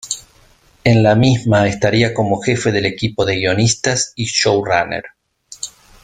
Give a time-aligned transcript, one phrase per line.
[0.83, 5.03] En la misma, estaría como jefe del equipo de guionistas y showrunner.